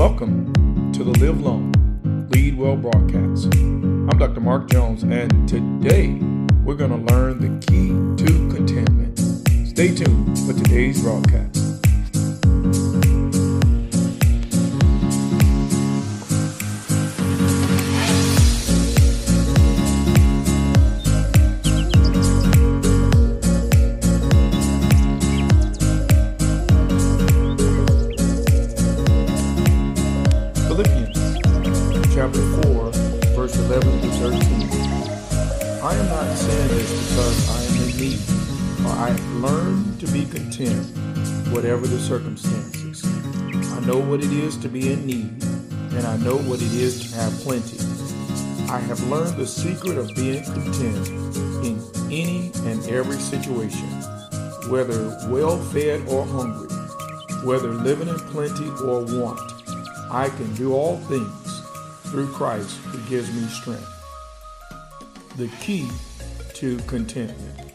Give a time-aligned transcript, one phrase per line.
[0.00, 1.74] Welcome to the Live Long,
[2.30, 3.54] Lead Well broadcast.
[3.54, 4.40] I'm Dr.
[4.40, 6.14] Mark Jones, and today
[6.64, 7.88] we're going to learn the key
[8.24, 9.18] to contentment.
[9.68, 11.69] Stay tuned for today's broadcast.
[32.20, 32.90] Chapter 4,
[33.34, 34.40] verse 11 to 13.
[35.82, 38.18] I am not saying this because I am in need,
[38.82, 40.84] for I have learned to be content,
[41.50, 43.02] whatever the circumstances.
[43.72, 45.42] I know what it is to be in need,
[45.96, 47.78] and I know what it is to have plenty.
[48.70, 51.08] I have learned the secret of being content
[51.64, 51.80] in
[52.12, 53.88] any and every situation,
[54.68, 56.68] whether well fed or hungry,
[57.46, 59.40] whether living in plenty or want.
[60.10, 61.39] I can do all things
[62.10, 63.88] through Christ who gives me strength.
[65.36, 65.88] The key
[66.54, 67.72] to contentment.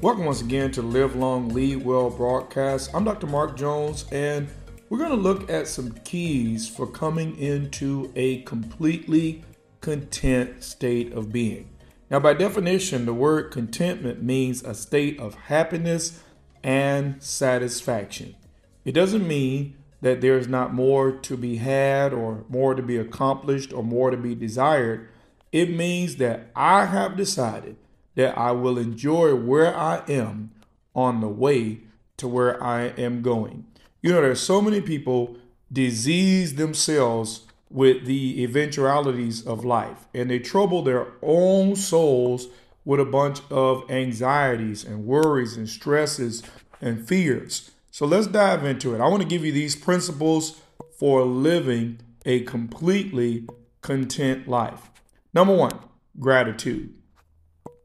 [0.00, 2.90] Welcome once again to Live Long, Lead Well broadcast.
[2.94, 3.26] I'm Dr.
[3.26, 4.46] Mark Jones, and
[4.88, 9.42] we're going to look at some keys for coming into a completely
[9.80, 11.68] content state of being.
[12.08, 16.22] Now, by definition, the word contentment means a state of happiness
[16.62, 18.36] and satisfaction.
[18.84, 22.96] It doesn't mean that there is not more to be had or more to be
[22.96, 25.08] accomplished or more to be desired.
[25.52, 27.76] It means that I have decided
[28.14, 30.50] that I will enjoy where I am
[30.94, 31.80] on the way
[32.16, 33.66] to where I am going.
[34.02, 35.36] You know, there's so many people
[35.72, 42.46] disease themselves with the eventualities of life and they trouble their own souls
[42.84, 46.42] with a bunch of anxieties and worries and stresses
[46.80, 47.72] and fears.
[47.96, 49.00] So let's dive into it.
[49.00, 50.60] I want to give you these principles
[50.98, 53.48] for living a completely
[53.80, 54.90] content life.
[55.32, 55.78] Number one,
[56.20, 56.92] gratitude.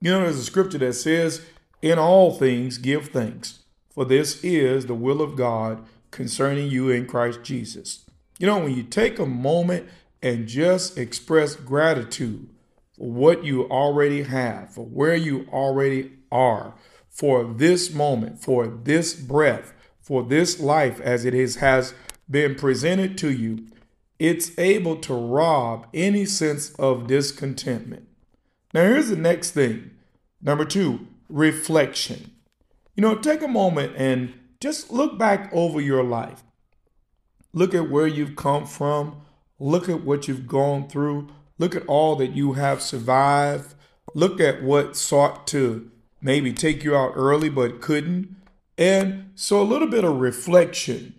[0.02, 1.46] You know, there's a scripture that says,
[1.82, 3.60] In all things give thanks,
[3.90, 8.04] for this is the will of God concerning you in Christ Jesus.
[8.38, 9.88] You know, when you take a moment
[10.22, 12.50] and just express gratitude
[12.98, 16.74] for what you already have, for where you already are,
[17.08, 21.94] for this moment, for this breath, for this life as it is, has
[22.30, 23.68] been presented to you,
[24.20, 28.08] it's able to rob any sense of discontentment.
[28.74, 29.92] Now, here's the next thing.
[30.42, 32.32] Number two, reflection.
[32.96, 36.44] You know, take a moment and just look back over your life.
[37.54, 39.22] Look at where you've come from.
[39.60, 41.30] Look at what you've gone through.
[41.58, 43.76] Look at all that you have survived.
[44.14, 45.92] Look at what sought to
[46.22, 48.36] maybe take you out early but couldn't.
[48.78, 51.16] And so a little bit of reflection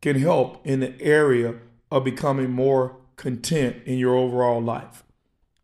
[0.00, 1.56] can help in the area
[1.90, 5.02] of becoming more content in your overall life.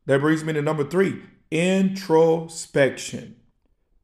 [0.06, 3.36] That brings me to number three introspection.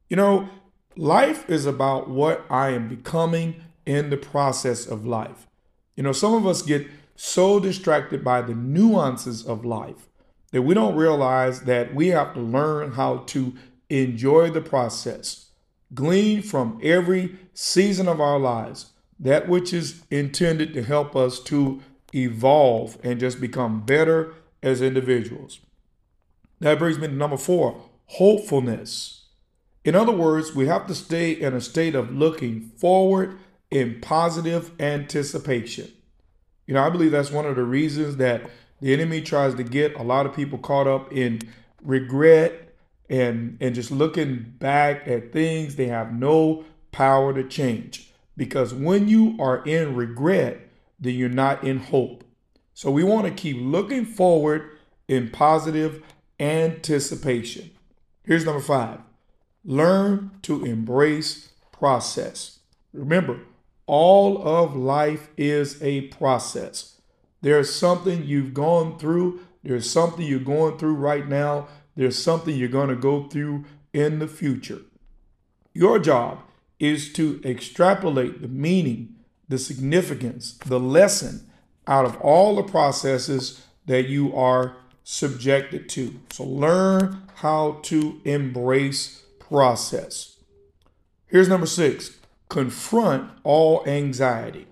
[0.09, 0.49] You know,
[0.95, 5.47] life is about what I am becoming in the process of life.
[5.95, 10.09] You know, some of us get so distracted by the nuances of life
[10.51, 13.53] that we don't realize that we have to learn how to
[13.89, 15.50] enjoy the process
[15.93, 21.81] glean from every season of our lives that which is intended to help us to
[22.13, 25.59] evolve and just become better as individuals.
[26.59, 29.25] That brings me to number four hopefulness.
[29.85, 33.39] In other words, we have to stay in a state of looking forward
[33.71, 35.91] in positive anticipation.
[36.67, 38.49] You know, I believe that's one of the reasons that
[38.81, 41.41] the enemy tries to get a lot of people caught up in
[41.81, 42.70] regret
[43.11, 48.09] and and just looking back at things they have no power to change.
[48.37, 50.67] Because when you are in regret
[50.99, 52.23] then you're not in hope.
[52.73, 54.77] So we want to keep looking forward
[55.07, 56.01] in positive
[56.39, 57.71] anticipation.
[58.23, 58.99] Here's number 5
[59.63, 62.59] learn to embrace process.
[62.93, 63.41] Remember
[63.85, 67.01] all of life is a process.
[67.41, 69.41] There's something you've gone through.
[69.63, 71.67] There's something you're going through right now
[72.01, 73.63] there's something you're going to go through
[73.93, 74.81] in the future.
[75.71, 76.39] Your job
[76.79, 79.17] is to extrapolate the meaning,
[79.47, 81.47] the significance, the lesson
[81.85, 86.19] out of all the processes that you are subjected to.
[86.31, 90.37] So learn how to embrace process.
[91.27, 92.17] Here's number six
[92.49, 94.65] confront all anxiety.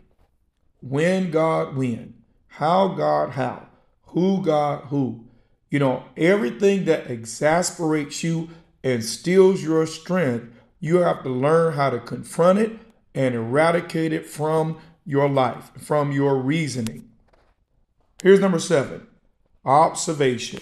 [0.81, 2.15] When God, when.
[2.47, 3.67] How God, how.
[4.07, 5.28] Who God, who.
[5.69, 8.49] You know, everything that exasperates you
[8.83, 10.47] and steals your strength,
[10.79, 12.71] you have to learn how to confront it
[13.13, 17.09] and eradicate it from your life, from your reasoning.
[18.21, 19.07] Here's number seven
[19.65, 20.61] observation.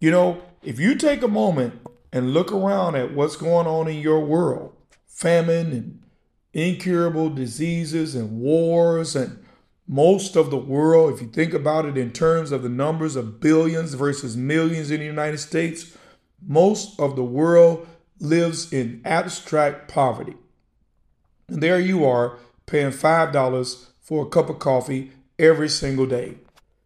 [0.00, 1.80] You know, if you take a moment
[2.12, 4.74] and look around at what's going on in your world,
[5.06, 6.02] famine and
[6.52, 9.43] incurable diseases and wars and
[9.86, 13.40] most of the world, if you think about it in terms of the numbers of
[13.40, 15.96] billions versus millions in the United States,
[16.46, 17.86] most of the world
[18.18, 20.36] lives in abstract poverty.
[21.48, 26.38] And there you are paying $5 for a cup of coffee every single day.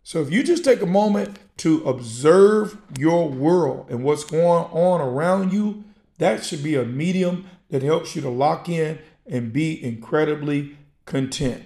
[0.03, 5.01] So if you just take a moment to observe your world and what's going on
[5.01, 5.85] around you,
[6.19, 11.65] that should be a medium that helps you to lock in and be incredibly content.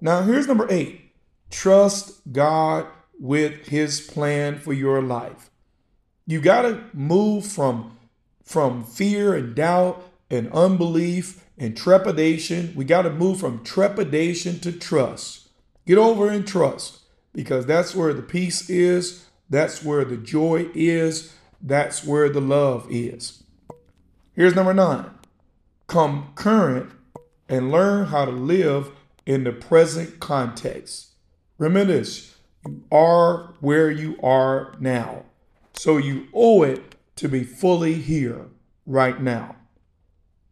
[0.00, 1.12] Now, here's number eight
[1.50, 2.86] trust God
[3.18, 5.50] with his plan for your life.
[6.26, 7.98] You got to move from,
[8.42, 12.72] from fear and doubt and unbelief and trepidation.
[12.74, 15.48] We got to move from trepidation to trust.
[15.86, 17.00] Get over in trust
[17.32, 22.86] because that's where the peace is, that's where the joy is, that's where the love
[22.88, 23.42] is.
[24.34, 25.10] Here's number nine
[25.86, 26.92] come current
[27.48, 28.92] and learn how to live
[29.30, 31.10] in the present context.
[31.56, 32.34] Remember this
[32.66, 35.22] you are where you are now.
[35.74, 38.48] So you owe it to be fully here
[38.86, 39.54] right now.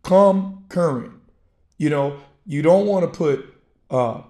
[0.04, 1.14] Come current.
[1.76, 3.52] You know, you don't want to put
[3.90, 4.22] uh,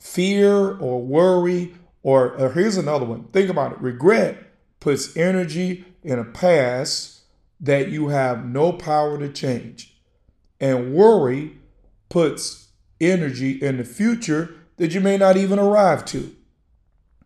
[0.00, 3.24] fear or worry or, or here's another one.
[3.24, 3.80] Think about it.
[3.82, 4.38] Regret
[4.80, 7.24] puts energy in a past
[7.60, 9.94] that you have no power to change.
[10.58, 11.58] And worry
[12.08, 12.62] puts
[13.02, 16.34] energy in the future that you may not even arrive to.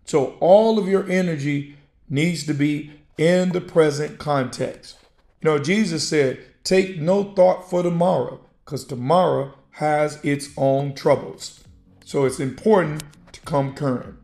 [0.04, 1.76] So all of your energy
[2.08, 4.96] needs to be in the present context.
[5.40, 11.62] You know, Jesus said, Take no thought for tomorrow, because tomorrow has its own troubles.
[12.04, 13.02] So it's important
[13.32, 14.16] to come current.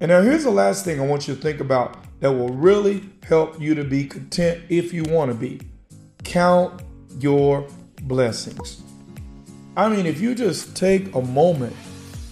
[0.00, 3.08] And now here's the last thing I want you to think about that will really
[3.22, 5.60] help you to be content if you want to be.
[6.24, 6.82] Count
[7.18, 7.66] your
[8.02, 8.82] blessings.
[9.76, 11.76] I mean, if you just take a moment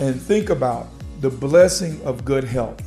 [0.00, 0.88] and think about
[1.20, 2.80] the blessing of good health,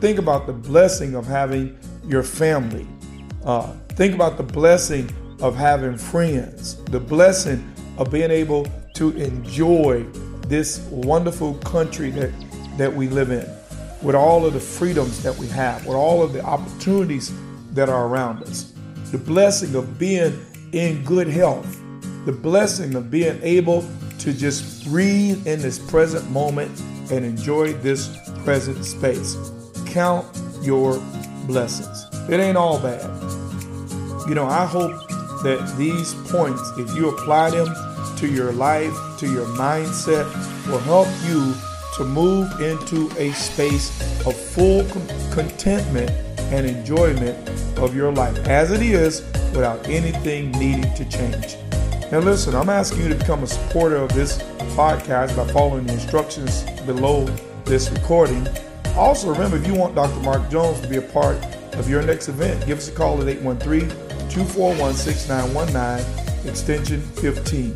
[0.00, 1.76] think about the blessing of having
[2.06, 2.86] your family,
[3.44, 5.10] uh, think about the blessing
[5.40, 7.68] of having friends, the blessing
[7.98, 10.04] of being able to enjoy
[10.46, 12.30] this wonderful country that,
[12.78, 13.48] that we live in,
[14.02, 17.32] with all of the freedoms that we have, with all of the opportunities
[17.72, 18.72] that are around us,
[19.10, 21.80] the blessing of being in good health,
[22.24, 23.84] the blessing of being able
[24.18, 26.80] to just breathe in this present moment
[27.10, 29.36] and enjoy this present space.
[29.86, 30.26] Count
[30.62, 30.98] your
[31.46, 32.06] blessings.
[32.30, 33.02] It ain't all bad.
[34.26, 34.92] You know, I hope
[35.42, 37.68] that these points, if you apply them
[38.16, 40.24] to your life, to your mindset,
[40.66, 41.54] will help you
[41.96, 43.90] to move into a space
[44.26, 44.84] of full
[45.32, 46.10] contentment
[46.50, 47.36] and enjoyment
[47.78, 49.20] of your life as it is
[49.52, 51.56] without anything needing to change.
[52.14, 54.38] Now, listen, I'm asking you to become a supporter of this
[54.76, 57.24] podcast by following the instructions below
[57.64, 58.46] this recording.
[58.94, 60.20] Also, remember if you want Dr.
[60.20, 61.36] Mark Jones to be a part
[61.74, 63.88] of your next event, give us a call at 813
[64.30, 67.70] 241 6919, extension 15.
[67.70, 67.74] You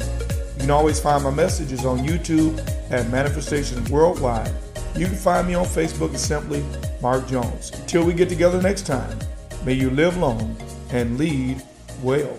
[0.61, 2.61] can always find my messages on YouTube
[2.93, 4.55] at Manifestations Worldwide.
[4.95, 6.65] You can find me on Facebook as simply
[7.03, 7.73] Mark Jones.
[7.73, 9.19] Until we get together next time,
[9.65, 10.57] may you live long
[10.93, 11.61] and lead
[12.05, 12.39] well.